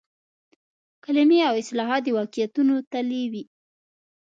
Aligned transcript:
کلمې 1.03 1.39
او 1.49 1.53
اصطلاحات 1.61 2.01
د 2.05 2.09
واقعیتونو 2.17 2.73
تالي 2.91 3.23
وي. 3.31 3.43